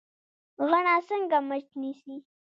[0.69, 2.15] غڼه څنګه مچ نیسي؟